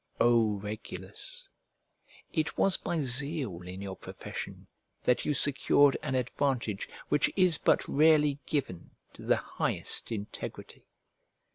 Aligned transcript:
O 0.19 0.53
Regulus! 0.57 1.47
it 2.33 2.57
was 2.57 2.75
by 2.75 3.01
zeal 3.01 3.61
in 3.61 3.83
your 3.83 3.95
profession 3.95 4.65
that 5.03 5.25
you 5.25 5.33
secured 5.35 5.95
an 6.01 6.15
advantage 6.15 6.89
which 7.09 7.29
is 7.35 7.59
but 7.59 7.87
rarely 7.87 8.39
given 8.47 8.89
to 9.13 9.21
the 9.21 9.37
highest 9.37 10.11
integrity. 10.11 10.87